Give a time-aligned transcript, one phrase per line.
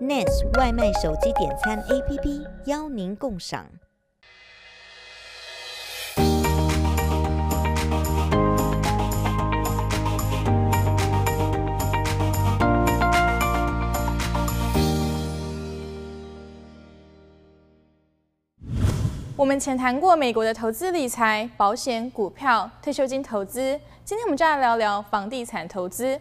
[0.00, 3.66] ，NAS 外卖手机点餐 APP 邀您共赏。
[19.36, 23.60] 我们前谈过美国的投资理财、保险、股票、退休金投资，
[24.04, 26.20] 今天我们就来聊聊房地产投资。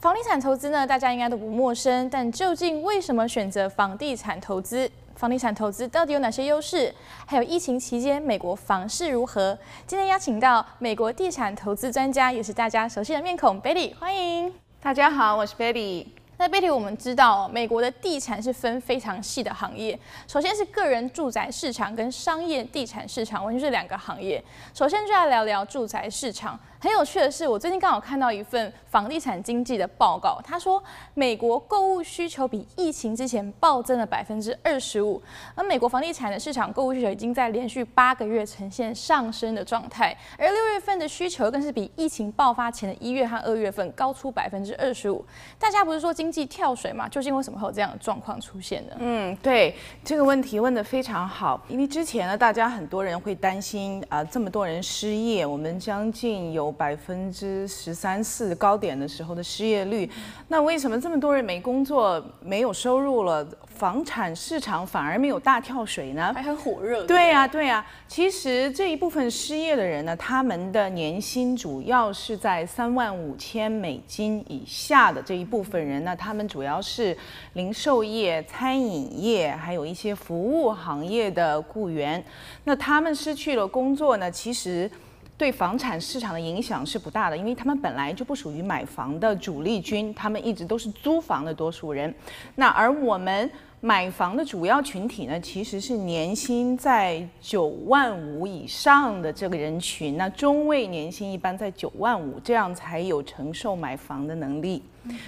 [0.00, 4.90] 房地产投资呢，大家应该都不陌生，但究竟为什么选择房地产投资？
[5.16, 6.94] 房地产投资到底有哪些优势？
[7.26, 9.58] 还有疫情期间美国房市如何？
[9.84, 14.54] 今天邀请到美国地产投资专家，也是大家熟悉的面孔，Betty，欢迎。
[14.80, 16.06] 大家好，我是 Betty。
[16.40, 19.98] 那 Betty，我们知道美国的地产是分非常细的行业。
[20.28, 24.40] 首先是个人住宅市场跟商业地产市场，完全是两个行业。
[24.72, 26.56] 首先就来聊聊住宅市场。
[26.80, 30.80] 很有趣的是，我最近刚好看到一份房地产经济的报告，他说
[31.12, 35.20] 美国购物需求比疫情之前暴增了百分之二十五，
[35.56, 45.24] 而美国房地产的市场购物需求已经在连续八个月呈现上升的状态，而六月份的需求更是比疫情爆发前的一月和二月份高出百分之二十五。
[45.58, 47.08] 大家不是说经济跳水吗？
[47.08, 48.92] 究竟为什么会有这样的状况出现呢？
[49.00, 56.67] 嗯，对，这个问题问得非常好，因为之前呢，大家很多人会担心啊、这么多人失业，我们将近有。
[56.70, 60.10] 百分之十三四高点的时候的失业率，
[60.48, 66.32] 那为什么这么多人没工作、没有收入了，房产市场反而没有大跳水呢？
[66.34, 67.04] 还很火热。
[67.04, 67.84] 对呀，对呀。
[68.06, 77.16] 其实这一部分失业的人呢，他们的年薪主要是在三万五千美金以下的这一部分人呢，他们主要是
[77.52, 82.24] 零售业、餐饮业，还有一些服务行业的雇员。
[82.64, 84.90] 那他们失去了工作呢，其实。
[85.38, 92.12] 对房产市场的影响是不大的，因为他们本来就不属于买房的主力军，他们一直都是租房的多数人。
[92.56, 93.48] 那而我们
[93.80, 100.16] 买房的主要群体呢，其实是年薪在九万五以上的这个人群。
[100.16, 104.82] 那中位年薪一般在九万五，这样才有承受买房的能力。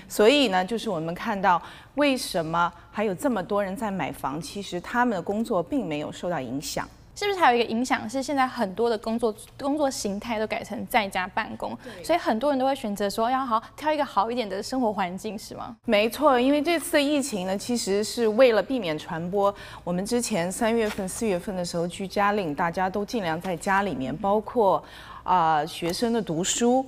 [0.09, 1.63] 所以呢，就是我们看到
[1.95, 6.89] 为什么还有这么多人在买房，其实他们的工作并没有受到影响。
[7.21, 15.77] 是不是还有一个影响是，现在很多的工作工作形态都改成在家办公，所以很多人都会选择说要好挑一个好一点的生活环境，是吗？
[15.85, 19.55] 没错，因为这次的疫情呢，其实是为了避免传播，
[19.85, 24.83] 我们之前三月份、四月份的时候居家令，大家都尽量在家里面，包括
[25.23, 26.85] 啊、学生的读书。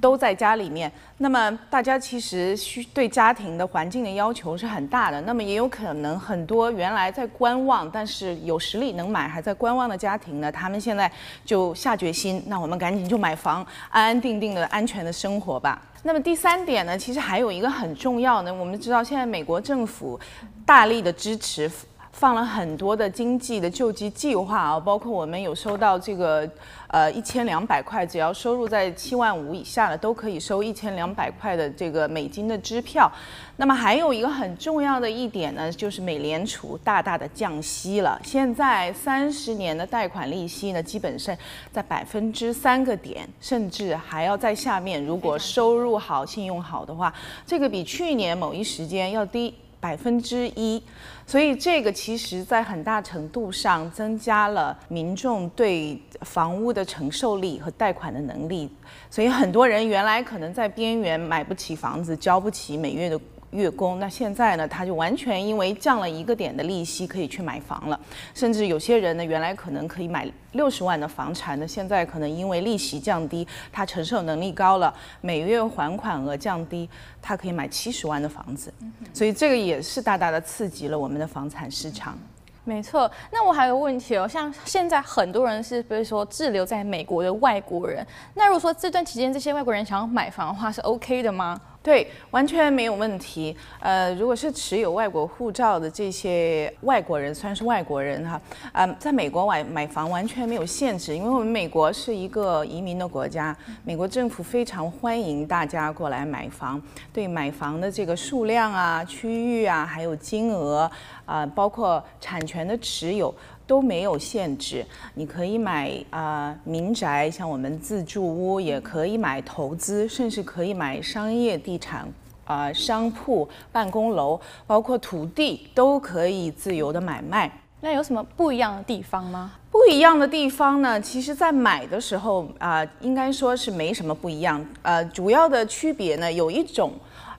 [0.00, 5.20] 都在家里面，那么大家其实需对家庭的环境的要求是很大的。
[5.20, 11.10] 那么也有可能很多原来在观望，但是有实力能买还在观望的家庭呢，他们现在
[11.44, 15.80] 就下决心，那我们赶紧就买房，安安定定的安全的生活吧。
[16.02, 20.18] 那么第三点呢，其实还有一个很重要的，我们知道现在美国政府
[20.66, 21.70] 大力的支持。
[22.14, 26.48] 放了很多的经济的救济计划啊，包括我们有收到这个，
[26.86, 33.10] 呃，一千两百块，只要收入在七万五以下的都可以收一千两百块的这个美金的支票。
[33.56, 38.20] 那么还有一个很重要的一点呢，就是美联储大大的降息了。
[38.24, 41.36] 现在三十年的贷款利息呢，基本上
[41.72, 45.04] 在百分之三个点，甚至还要在下面。
[45.04, 47.12] 如果收入好、信用好的话，
[47.44, 49.52] 这个比去年某一时间要低。
[49.84, 50.82] 百分之一，
[51.26, 58.70] 所以这个其实在很大程度上增加了民众对房屋的承受力和贷款的能力，
[59.10, 63.20] 所以很多人原来可能在边缘买不起房子，交不起每月的。
[63.54, 67.98] 月供，那现在呢，他就完全因为降了一个点的利息，可以去买房了。
[68.34, 76.90] 甚至有些人呢，原来可能可以买六十万的房产呢，现在可能因为利息降低，他承受能力高了，每月还款额降低，
[77.22, 78.74] 他可以买七十万的房子。
[79.12, 82.18] 所以这个也是大大的刺激了我们的房产市场。
[82.64, 83.08] 没错。
[83.30, 88.04] 那我还有个问题哦，像现在很多人是比如说滞留在美国的外国人，
[88.34, 91.60] 那如果说这段期间这些外国人想要买房的话，是 OK 的吗？
[91.84, 93.54] 对，完全没有问题。
[93.78, 98.40] 呃，如果是持有外国护照的这些外国人，虽然是外国人哈，
[98.72, 103.54] 嗯、呃，在美国买买房完全没有限制，因为我们美国是一个移民的国家，
[103.84, 106.80] 美国政府非常欢迎大家过来买房。
[107.12, 110.90] 对买房的这个数量啊、区域啊，还有金额
[111.26, 113.34] 啊、包括产权的持有。
[113.66, 114.84] 都没有限制，
[115.14, 122.00] 你可以买啊、呃、民宅，像我们自住屋，也可以买投资，甚至可以买商业地产
[122.44, 127.50] 啊、呃、商铺、办公楼，包括土地都可以自由的买卖。
[127.80, 129.52] 那有什么不一样的地方吗？
[129.70, 131.00] 不一样的地方呢？
[131.00, 134.64] 其实，在买的时候啊、呃，应该说是没什么不一样。
[134.82, 136.92] 呃，主要的区别呢，有一种。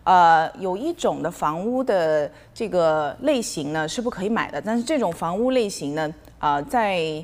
[0.06, 7.24] 呃，有一种的房屋的这个类型呢是不可以买的，但是这种房屋类型呢，啊、呃，在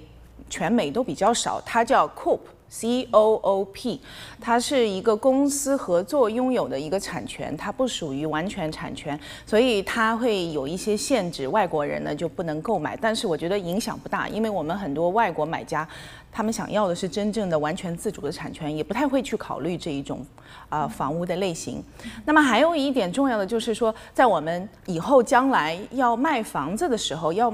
[0.50, 2.39] 全美都比较少，它叫 Coop。
[2.72, 4.00] C O O P，
[4.40, 12.96] 它是一个公司合作拥有的一个产权，它不属于完全产权，所以它会有一些限制，外国人呢就不能购买。
[12.96, 15.86] 但是我觉得影响不大，因为我们很多外国买家，
[16.32, 20.26] 他们想要的是真正的完全自主的产权，也不太会去考虑这一种
[20.70, 21.84] 啊、呃、房屋的类型。
[22.24, 27.54] 那么还有一点重要的就是说，在我们以后将来要卖房子的时候要。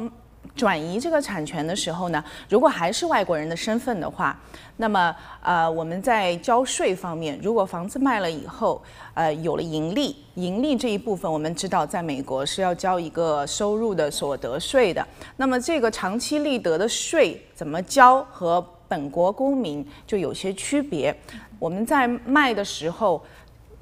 [0.57, 4.37] 转移这个产权的时候呢，如果还是外国人的身份的话，
[4.77, 8.81] 那么呃我们在交税方面，如果房子卖了以后，
[9.13, 15.07] 呃有了盈利，盈利这一部分我们知道在美国是要交一个收入的所得税的。
[15.35, 21.15] 那么这个长期利得的税怎么交和本国公民就有些区别。
[21.59, 23.23] 我们在卖的时候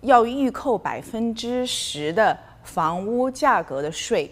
[0.01, 4.29] 要预扣百分之十的房屋价格的税。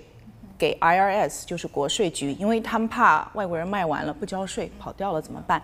[0.63, 5.61] 给 IRS 就是国税局，因为他们怕外国人卖完了不交税跑掉了怎么办？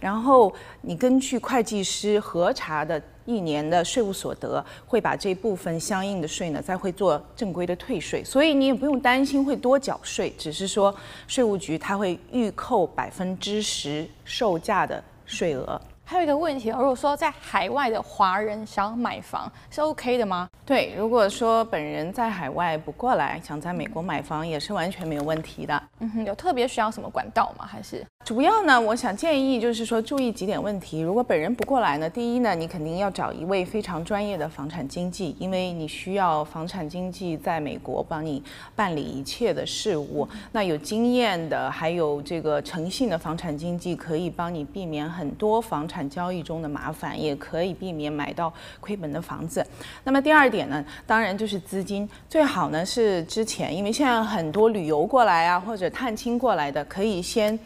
[0.00, 0.50] 然后
[0.80, 10.94] 你根据会计师核查的一年的税务所得，会把这部分相应的税呢再会做正规的退税，所以你也不用担心会多缴税，只是说
[11.26, 15.78] 税务局他会预扣百分之十售价的税额。
[16.10, 20.48] 还有一个问题，如果说在海外的华人想要买房是 OK 的吗？
[20.64, 25.82] 对，如果说本人在海外不过来，想在美国买房也是完全没有问题的。
[25.98, 27.66] 嗯哼，有特别需要什么管道吗？
[27.66, 28.78] 还是主要呢？
[28.78, 31.00] 我想建议就是说注意几点问题。
[31.00, 38.42] 如果本人不过来呢，第一呢，你肯定要找一位非常专业的房产经纪，因为你需要房产经纪在美国帮你
[38.76, 40.28] 办理一切的事务。
[40.52, 46.06] 那有经验的，还有这个诚信的房产经纪，可以帮你避免很多房产。
[46.10, 49.66] 交易中的麻烦也可以避免买到亏本的房子。
[50.04, 57.58] 那么第二点呢，当然就是资金，最好呢是之前，因为现在很多旅游过来啊，或者探亲过来的，可以先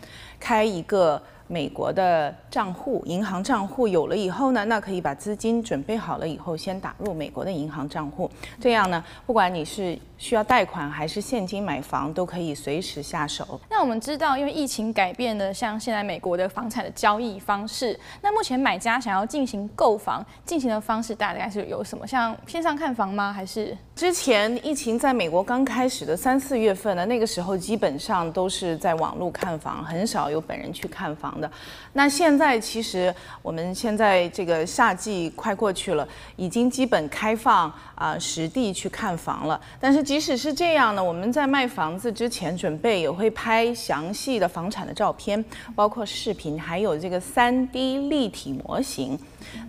[0.43, 1.23] 开一个。
[1.49, 8.31] 美国的账户，银行账户有了以后呢，那可以把资金准备好了以后，先打入美国的银行账户。
[8.59, 13.61] 这样呢，不管你是需要贷款还是现金买房，都可以随时下手。
[13.69, 22.07] 那我们知道，因为疫情改变了像现在美国的房产的交易方式，那目前买家想要进行购房进行的方式大概是有什么？
[22.07, 23.33] 像线上看房吗？
[23.33, 27.05] 还是之前疫情在美国刚开始的三四月份呢？
[27.05, 31.51] 那个时候基本上都是在网络看房，很少有本人去看房的。
[31.95, 39.61] 那现在其实我们现在这个夏季快过去了，已经基本开放啊实地去看房了。
[39.81, 45.43] 但是即使是这样呢，我们在卖房子之前准备也会拍详细的房产的照片，
[45.75, 49.19] 包括视频，还有这个三 D 立体模型，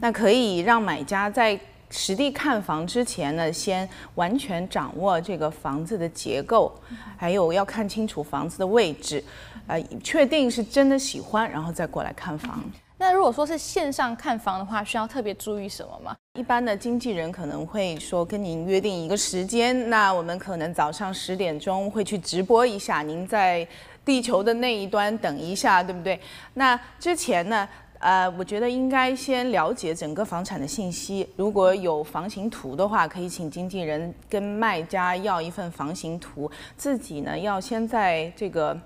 [0.01, 1.57] 那可以让买家在
[1.93, 6.73] 实地看房之前呢，先完全掌握这个房子的结构，
[7.15, 9.23] 还有要看清楚房子的位置。
[9.67, 12.61] 呃，确定是真的喜欢，然后再过来看房。
[12.97, 16.15] 那如果说是线上看房的话，需要特别注意什么吗？
[16.39, 23.65] 一般的经纪人可能会说跟您约定一个时间，那我们可能早上十点钟会去直播一下，您在
[24.03, 26.19] 地球的那一端等一下，对不对？
[26.55, 27.67] 那之前呢，
[28.03, 31.25] 呃，我觉得应该先了解整个房产的信息。
[31.37, 38.77] 如果有房型图的话，可以请经纪人跟卖家要一份房型图，自己呢要先在这个。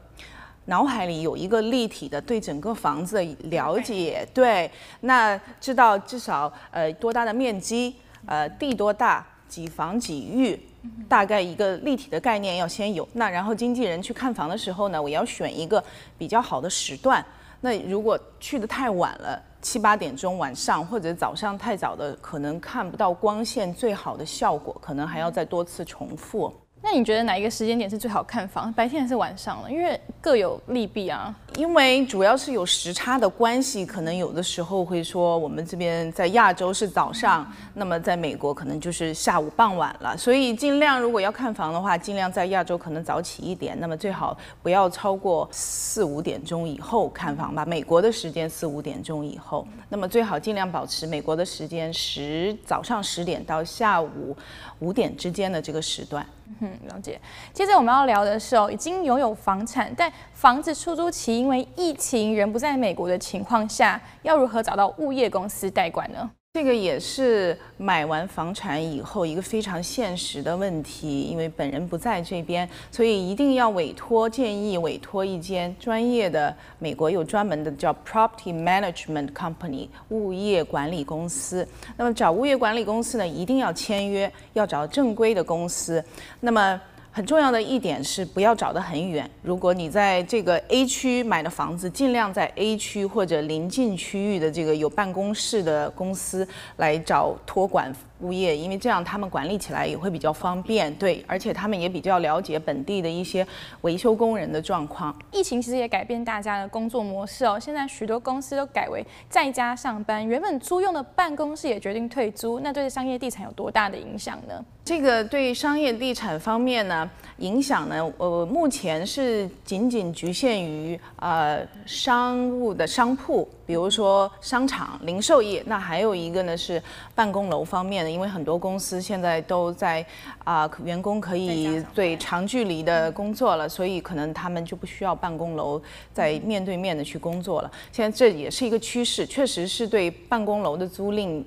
[0.69, 4.69] 脑海里有一个立体的对整个房子的了解，对，
[4.99, 7.95] 那知道至少呃多大的面积，
[8.25, 10.59] 呃地多大，几房几浴，
[11.07, 13.07] 大概一个立体的概念要先有。
[13.13, 15.81] 那然后经纪人去看房的时候呢，我要选一个
[16.17, 17.25] 比较好的时段。
[17.59, 26.53] 那如果去的太晚了，七八点钟晚上或者早上太早的，可能看不到光线最好的效果，可能还要再多次重复。
[26.79, 28.71] 那你觉得哪一个时间点是最好看房？
[28.71, 29.71] 白天还是晚上呢？
[29.71, 31.35] 因为各有利弊啊。
[31.57, 40.15] 因为主要是有时差的关系，可能有的时候会说我们这边在亚洲是早上，那么在美国可能就是下午傍晚了。
[40.15, 47.65] 所以尽量如果要看房的话，尽量在亚洲可能早起一点，那么最好不要超过四五点钟以后看房吧。
[47.65, 54.37] 美国的时间四五点钟以后，那么最好尽量保持美国的时间十早上十点到下午
[54.77, 56.23] 五点之间的这个时段。
[56.61, 57.19] 嗯，了解。
[57.51, 66.29] 接着我们要聊的是哦，已经拥有房产，但房子出租期因为疫情人不在美国的情况下，要如何找到物业公司代管呢？
[66.55, 81.65] 这个也是买完房产以后一个非常现实的问题，因为本人不在这边，所以一定要委托，建议委托一间专业的，美国有专门的叫 Property Management Company 物业管理公司。
[81.95, 86.03] 那么找物业管理公司呢，一定要签约，要找正规的公司。
[86.41, 86.81] 那么。
[87.17, 89.27] 很重要的一点是不要找得很远。
[89.41, 100.93] 如果你在这个 A 区买的房子，尽量在 A 区或者临近区域的这个有办公室的公司来找托管物业，因为这样他们管理起来也会比较方便。
[100.95, 103.45] 对，而且他们也比较了解本地的一些
[103.81, 105.15] 维修工人的状况。
[105.31, 114.63] 疫情其实也改变大家的工作模式哦，现在许多公司都改为在家上班，原本租用的办公室也决定退租，那对商业地产有多大的影响呢？
[114.83, 117.09] 这个对商业地产方面呢，
[117.39, 125.61] 影响呢，呃，目前是仅仅局限于呃商务的商铺，比如说商场、零售业。
[125.65, 126.81] 那还有一个呢是
[127.13, 130.05] 办公楼方面的，因为很多公司现在都在
[130.43, 135.81] 啊、呃，员工可以对长距离的工作了，所以可能他们就不需要办公楼
[136.13, 137.69] 在面对面的去工作了。
[137.91, 141.43] 现在这也是一个趋势，确实是对办公楼的租赁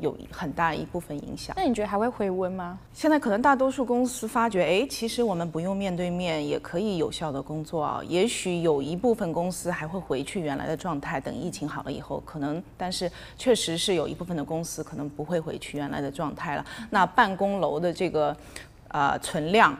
[0.00, 1.54] 有很大一部分影响。
[1.56, 2.78] 那你觉得还会回温吗？
[2.92, 8.00] 现在可能大多数公司发觉，哎，其实我们不用面对面也可以有效的工作啊。
[8.06, 16.64] 也许有一部分公司还会回去原来的状态，等疫情好了以后，可能，但是确实是有一部分的公司可能不会回去原来的状态了。
[16.90, 18.36] 那办公楼的这个，
[18.88, 19.74] 呃，存量，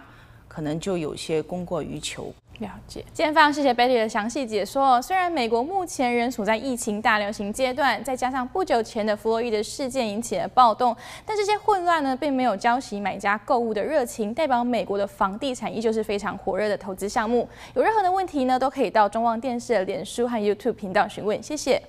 [0.49, 2.33] 可能就有些供过于求。
[2.61, 5.03] 了解，今天非常谢谢 Betty 的详细解说。
[5.03, 17.49] 虽然美国目前仍处在疫情大流行阶段，再加上不久前的弗洛伊德事件引起了暴动，但这些混乱呢，并没有浇熄买家购物的热情，代表美国的房地产依旧是非常火热的投资项目。
[17.75, 21.43] 有任何的问题呢，都可以到中望电视的脸书和 YouTube 频道询问。
[21.43, 21.83] 谢谢。